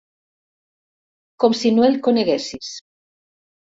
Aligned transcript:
Com 1.43 1.57
si 1.59 1.73
no 1.75 1.85
el 1.91 1.99
coneguessis. 2.11 2.73